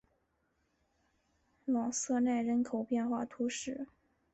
[1.65, 3.85] 朗瑟奈人口变化图示